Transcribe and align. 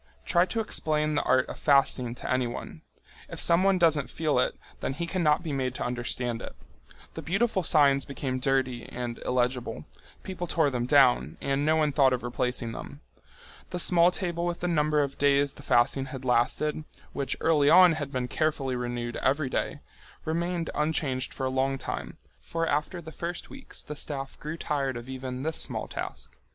Try 0.25 0.47
to 0.47 0.59
explain 0.61 1.13
the 1.13 1.21
art 1.21 1.47
of 1.47 1.59
fasting 1.59 2.15
to 2.15 2.31
anyone! 2.33 2.81
If 3.29 3.39
someone 3.39 3.77
doesn't 3.77 4.09
feel 4.09 4.39
it, 4.39 4.57
then 4.79 4.93
he 4.93 5.05
cannot 5.05 5.43
be 5.43 5.53
made 5.53 5.75
to 5.75 5.85
understand 5.85 6.41
it. 6.41 6.55
The 7.13 7.21
beautiful 7.21 7.61
signs 7.61 8.03
became 8.03 8.39
dirty 8.39 8.89
and 8.89 9.19
illegible. 9.23 9.85
People 10.23 10.47
tore 10.47 10.71
them 10.71 10.87
down, 10.87 11.37
and 11.39 11.63
no 11.67 11.75
one 11.75 11.91
thought 11.91 12.13
of 12.13 12.23
replacing 12.23 12.71
them. 12.71 13.01
The 13.69 13.77
small 13.79 14.09
table 14.09 14.43
with 14.43 14.61
the 14.61 14.67
number 14.67 15.03
of 15.03 15.19
days 15.19 15.53
the 15.53 15.61
fasting 15.61 16.05
had 16.05 16.25
lasted, 16.25 16.83
which 17.13 17.37
early 17.39 17.69
on 17.69 17.93
had 17.93 18.11
been 18.11 18.27
carefully 18.27 18.75
renewed 18.75 19.17
every 19.17 19.51
day, 19.51 19.81
remained 20.25 20.71
unchanged 20.73 21.31
for 21.31 21.45
a 21.45 21.49
long 21.51 21.77
time, 21.77 22.17
for 22.39 22.65
after 22.65 23.03
the 23.03 23.11
first 23.11 23.51
weeks 23.51 23.83
the 23.83 23.95
staff 23.95 24.39
grew 24.39 24.57
tired 24.57 24.97
of 24.97 25.07
even 25.07 25.43
this 25.43 25.57
small 25.61 25.87
task. 25.87 26.39